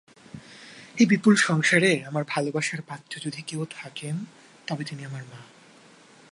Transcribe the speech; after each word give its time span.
এই 0.97 1.05
বিপুল 1.05 1.35
সংসারে 1.35 1.91
আমার 2.05 2.23
ভালবাসার 2.27 2.81
পাত্র 2.81 3.13
যদি 3.19 3.41
কেহ 3.41 3.59
থাকেন, 3.71 4.15
তবে 4.67 4.83
তিনি 4.83 5.01
আমার 5.05 5.23
মা। 5.31 5.41